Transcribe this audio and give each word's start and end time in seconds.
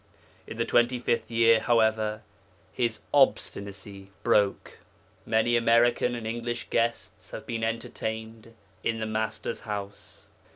In 0.47 0.57
the 0.57 0.65
twenty 0.65 0.97
fifth 0.97 1.29
year, 1.29 1.59
however, 1.59 2.23
his 2.73 3.01
obstinacy 3.13 4.09
broke. 4.23 4.79
Many 5.27 5.55
American 5.55 6.15
and 6.15 6.25
English 6.25 6.71
guests 6.71 7.29
have 7.29 7.45
been 7.45 7.63
entertained 7.63 8.55
in 8.83 8.99
the 8.99 9.05
Master's 9.05 9.59
house. 9.59 10.25